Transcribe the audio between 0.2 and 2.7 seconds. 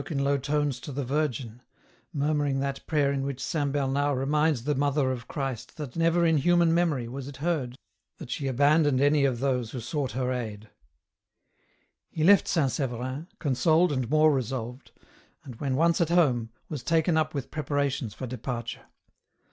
low tones to the Virgin, murmuring